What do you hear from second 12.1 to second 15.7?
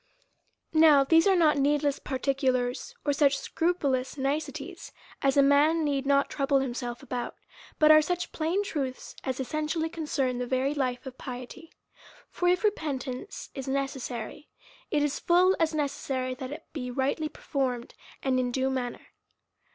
For if repentance is necessary, it is full